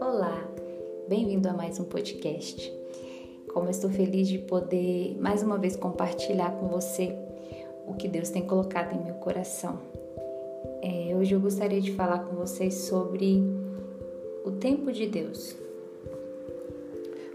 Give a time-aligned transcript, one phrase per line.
[0.00, 0.44] Olá,
[1.08, 2.72] bem-vindo a mais um podcast.
[3.52, 7.16] Como eu estou feliz de poder mais uma vez compartilhar com você
[7.86, 9.78] o que Deus tem colocado em meu coração.
[10.82, 13.40] É, hoje eu gostaria de falar com vocês sobre
[14.44, 15.56] o tempo de Deus.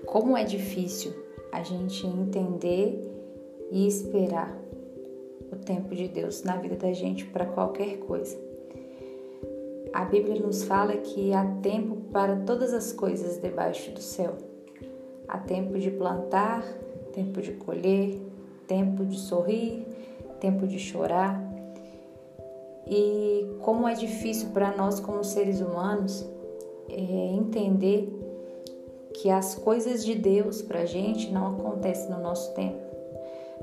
[0.06, 1.14] Como é difícil
[1.50, 3.00] a gente entender
[3.72, 4.69] e esperar
[5.52, 8.38] o tempo de Deus na vida da gente para qualquer coisa.
[9.92, 14.36] A Bíblia nos fala que há tempo para todas as coisas debaixo do céu.
[15.28, 16.64] Há tempo de plantar,
[17.14, 18.20] tempo de colher,
[18.68, 19.86] tempo de sorrir,
[20.40, 21.42] tempo de chorar.
[22.88, 26.26] E como é difícil para nós, como seres humanos,
[26.88, 28.10] é entender
[29.14, 32.89] que as coisas de Deus para a gente não acontecem no nosso tempo.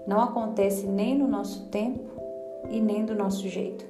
[0.06, 2.10] Não acontece nem no nosso tempo
[2.70, 3.84] e nem do nosso jeito.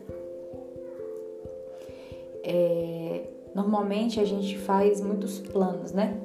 [2.42, 6.20] É, normalmente a gente faz muitos planos, né?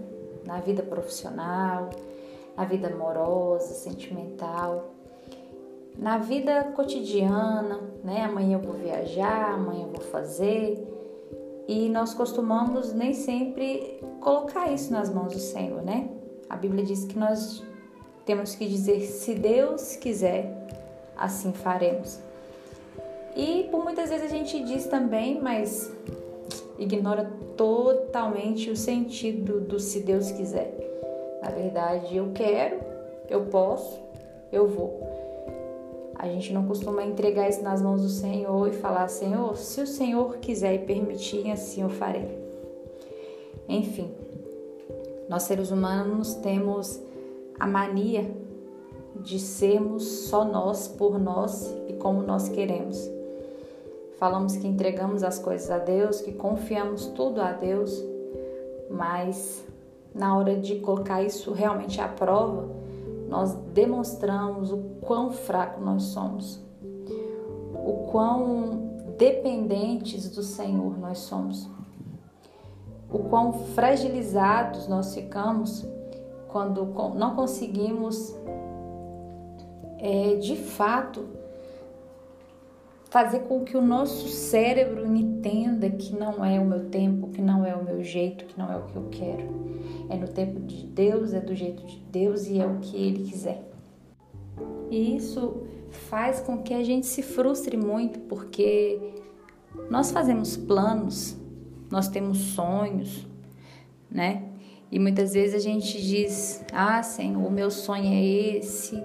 [0.46, 1.90] Na vida profissional,
[2.56, 4.92] na vida amorosa, sentimental,
[5.98, 8.24] na vida cotidiana, né?
[8.24, 10.88] Amanhã eu vou viajar, amanhã eu vou fazer.
[11.68, 16.10] E nós costumamos nem sempre colocar isso nas mãos do Senhor, né?
[16.50, 17.64] A Bíblia diz que nós
[18.26, 20.52] temos que dizer: se Deus quiser,
[21.18, 22.20] assim faremos.
[23.36, 25.92] E por muitas vezes a gente diz também, mas
[26.78, 30.74] ignora totalmente o sentido do se Deus quiser.
[31.42, 32.80] Na verdade, eu quero,
[33.30, 34.00] eu posso,
[34.52, 35.10] eu vou.
[36.16, 39.88] A gente não costuma entregar isso nas mãos do Senhor e falar: Senhor, se o
[39.88, 42.40] Senhor quiser e permitir, assim eu farei.
[43.68, 44.12] Enfim,
[45.30, 47.02] nós seres humanos temos
[47.62, 48.36] a mania
[49.18, 53.08] de sermos só nós por nós e como nós queremos.
[54.18, 58.04] Falamos que entregamos as coisas a Deus, que confiamos tudo a Deus,
[58.90, 59.64] mas
[60.12, 62.68] na hora de colocar isso realmente à prova,
[63.30, 66.60] nós demonstramos o quão fraco nós somos,
[67.76, 71.70] o quão dependentes do Senhor nós somos,
[73.08, 75.86] o quão fragilizados nós ficamos
[76.52, 76.86] quando
[77.16, 78.36] não conseguimos
[79.98, 81.26] é, de fato
[83.10, 87.66] fazer com que o nosso cérebro entenda que não é o meu tempo, que não
[87.66, 89.50] é o meu jeito, que não é o que eu quero.
[90.10, 93.24] É no tempo de Deus, é do jeito de Deus e é o que Ele
[93.30, 93.70] quiser.
[94.90, 99.14] E isso faz com que a gente se frustre muito, porque
[99.90, 101.36] nós fazemos planos,
[101.90, 103.28] nós temos sonhos,
[104.10, 104.51] né?
[104.92, 108.24] E muitas vezes a gente diz: Ah, Senhor, o meu sonho é
[108.58, 109.02] esse,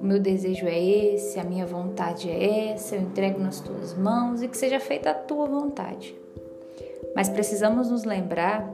[0.00, 4.42] o meu desejo é esse, a minha vontade é essa, eu entrego nas tuas mãos
[4.42, 6.14] e que seja feita a tua vontade.
[7.16, 8.72] Mas precisamos nos lembrar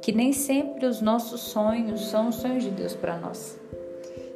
[0.00, 3.60] que nem sempre os nossos sonhos são os sonhos de Deus para nós.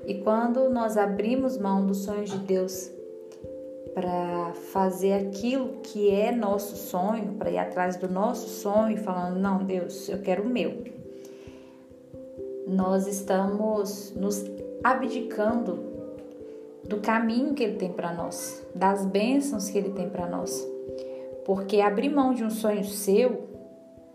[0.07, 2.91] E quando nós abrimos mão dos sonhos de Deus
[3.95, 9.65] para fazer aquilo que é nosso sonho, para ir atrás do nosso sonho, falando: Não,
[9.65, 10.98] Deus, eu quero o meu
[12.69, 14.45] nós estamos nos
[14.85, 15.89] abdicando
[16.85, 20.67] do caminho que Ele tem para nós, das bênçãos que Ele tem para nós.
[21.45, 23.49] Porque abrir mão de um sonho seu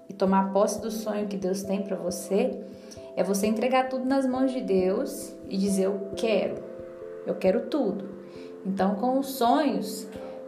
[0.07, 2.63] e tomar posse do sonho que Deus tem para você
[3.15, 6.63] é você entregar tudo nas mãos de Deus e dizer: Eu quero,
[7.25, 8.09] eu quero tudo.
[8.65, 10.07] Então, com os sonhos,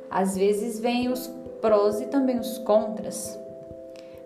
[0.10, 1.28] às vezes vem os
[1.62, 3.40] prós e também os contras.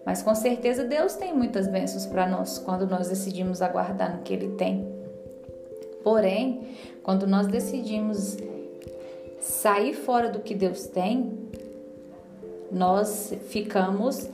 [0.10, 4.34] Mas com certeza Deus tem muitas bênçãos para nós quando nós decidimos aguardar no que
[4.34, 4.92] Ele tem.
[6.04, 6.62] Porém,
[7.04, 8.36] quando nós decidimos
[9.40, 11.32] sair fora do que Deus tem,
[12.72, 14.28] nós ficamos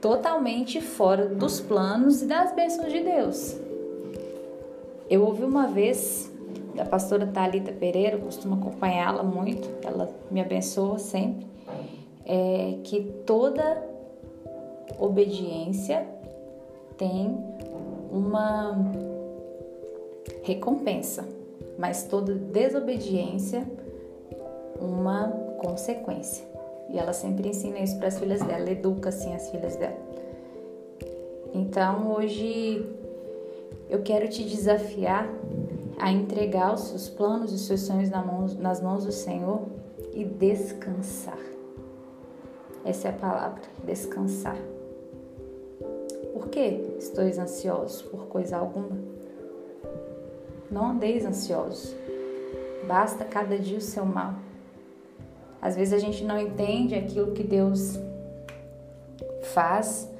[0.00, 3.56] totalmente fora dos planos e das bênçãos de Deus.
[5.08, 6.28] Eu ouvi uma vez
[6.74, 11.46] da pastora Talita Pereira, eu costumo acompanhá-la muito, ela me abençoa sempre,
[12.24, 13.94] é, que toda
[14.98, 16.06] obediência
[16.96, 17.36] tem
[18.10, 18.76] uma
[20.42, 21.26] recompensa,
[21.78, 23.66] mas toda desobediência
[24.80, 25.28] uma
[25.58, 26.46] consequência.
[26.90, 29.96] E ela sempre ensina isso para as filhas dela, educa assim as filhas dela.
[31.52, 32.86] Então hoje
[33.88, 35.28] eu quero te desafiar
[35.98, 38.10] a entregar os seus planos e os seus sonhos
[38.58, 39.62] nas mãos do Senhor
[40.12, 41.38] e descansar.
[42.84, 44.56] Essa é a palavra, descansar.
[46.36, 48.98] Por que estáis ansiosos por coisa alguma?
[50.70, 51.96] Não andeis ansiosos.
[52.86, 54.34] Basta cada dia o seu mal.
[55.62, 57.98] Às vezes a gente não entende aquilo que Deus
[59.44, 60.12] faz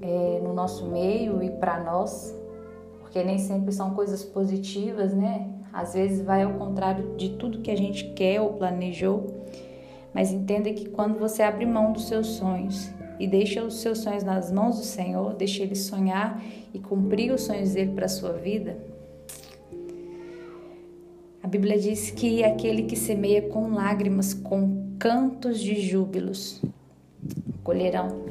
[0.00, 2.32] é, no nosso meio e para nós,
[3.00, 5.50] porque nem sempre são coisas positivas, né?
[5.72, 9.26] Às vezes vai ao contrário de tudo que a gente quer ou planejou.
[10.14, 12.88] Mas entenda que quando você abre mão dos seus sonhos
[13.18, 17.42] e deixa os seus sonhos nas mãos do Senhor, deixa Ele sonhar e cumprir os
[17.42, 18.76] sonhos dele para a sua vida,
[21.44, 26.62] a Bíblia diz que aquele que semeia com lágrimas, com cantos de júbilos,
[27.62, 28.24] colherão.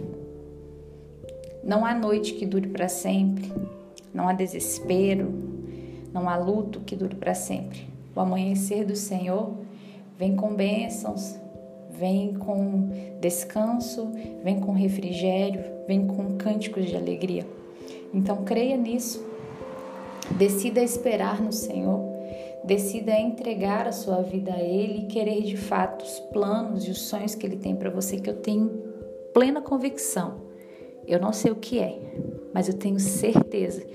[1.64, 3.54] Não há noite que dure para sempre,
[4.12, 5.32] não há desespero,
[6.12, 7.88] não há luto que dure para sempre.
[8.16, 9.58] O amanhecer do Senhor
[10.18, 11.36] vem com bênçãos,
[11.98, 14.12] vem com descanso,
[14.44, 17.46] vem com refrigério, vem com cânticos de alegria.
[18.14, 19.24] Então creia nisso.
[20.32, 22.02] Decida esperar no Senhor.
[22.64, 27.02] Decida entregar a sua vida a Ele e querer de fato os planos e os
[27.02, 28.70] sonhos que Ele tem para você, que eu tenho
[29.34, 30.42] plena convicção.
[31.06, 32.00] Eu não sei o que é,
[32.54, 33.86] mas eu tenho certeza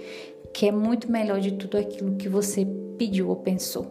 [0.52, 2.66] que é muito melhor de tudo aquilo que você
[2.98, 3.86] pediu ou pensou.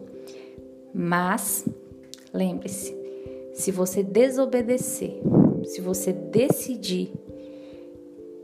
[0.92, 1.66] Mas
[2.32, 2.97] lembre-se,
[3.58, 5.20] se você desobedecer,
[5.64, 7.12] se você decidir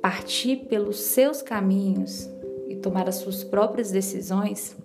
[0.03, 2.29] partir pelos seus caminhos
[2.69, 4.77] e tomar as suas próprias decisões,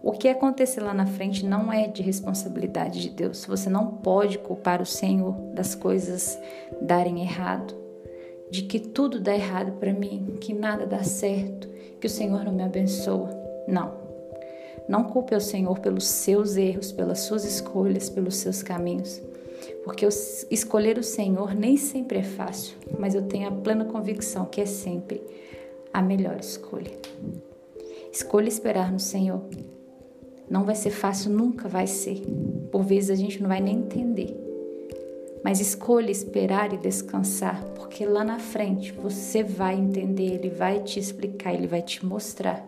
[0.00, 3.44] o que acontecer lá na frente não é de responsabilidade de Deus.
[3.46, 6.38] Você não pode culpar o Senhor das coisas
[6.80, 7.74] darem errado,
[8.52, 11.68] de que tudo dá errado para mim, que nada dá certo,
[12.00, 13.30] que o Senhor não me abençoa.
[13.66, 13.92] Não.
[14.88, 19.20] Não culpe o Senhor pelos seus erros, pelas suas escolhas, pelos seus caminhos.
[19.84, 20.06] Porque
[20.50, 24.66] escolher o Senhor nem sempre é fácil, mas eu tenho a plena convicção que é
[24.66, 25.22] sempre
[25.92, 26.92] a melhor escolha.
[28.12, 29.42] Escolha esperar no Senhor.
[30.50, 32.22] Não vai ser fácil, nunca vai ser.
[32.70, 34.36] Por vezes a gente não vai nem entender.
[35.44, 40.98] Mas escolha esperar e descansar, porque lá na frente você vai entender, ele vai te
[40.98, 42.66] explicar, ele vai te mostrar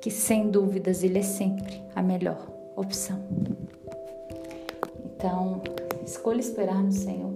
[0.00, 3.22] que sem dúvidas ele é sempre a melhor opção.
[5.04, 5.62] Então,
[6.04, 7.32] escolha esperar no Senhor.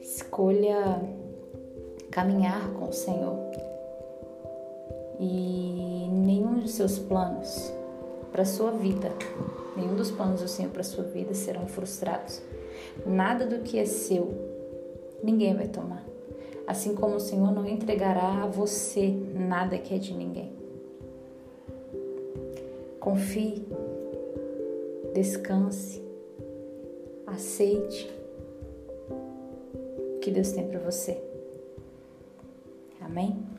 [0.00, 1.00] Escolha
[2.10, 3.38] caminhar com o Senhor
[5.18, 7.72] e nenhum dos seus planos
[8.30, 9.12] para sua vida,
[9.76, 12.42] nenhum dos planos do Senhor para sua vida serão frustrados.
[13.06, 14.32] Nada do que é seu,
[15.22, 16.04] ninguém vai tomar.
[16.66, 20.52] Assim como o Senhor não entregará a você nada que é de ninguém.
[22.98, 23.66] Confie,
[25.14, 26.01] descanse,
[27.32, 28.10] aceite
[29.08, 31.20] o que Deus tem para você.
[33.00, 33.51] Amém?